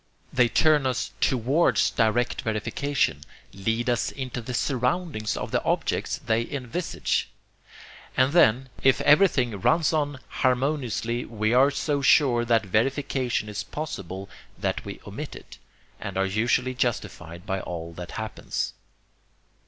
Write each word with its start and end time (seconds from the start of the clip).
They 0.33 0.49
turn 0.49 0.87
us 0.87 1.11
TOWARDS 1.21 1.91
direct 1.91 2.41
verification; 2.41 3.21
lead 3.53 3.87
us 3.87 4.09
into 4.09 4.41
the 4.41 4.55
SURROUNDINGS 4.55 5.37
of 5.37 5.51
the 5.51 5.63
objects 5.63 6.17
they 6.25 6.49
envisage; 6.51 7.29
and 8.17 8.33
then, 8.33 8.69
if 8.81 8.99
everything 9.01 9.61
runs 9.61 9.93
on 9.93 10.19
harmoniously, 10.27 11.23
we 11.25 11.53
are 11.53 11.69
so 11.69 12.01
sure 12.01 12.43
that 12.45 12.65
verification 12.65 13.47
is 13.47 13.61
possible 13.63 14.27
that 14.57 14.83
we 14.83 14.99
omit 15.05 15.35
it, 15.35 15.59
and 15.99 16.17
are 16.17 16.25
usually 16.25 16.73
justified 16.73 17.45
by 17.45 17.59
all 17.59 17.93
that 17.93 18.13
happens. 18.13 18.73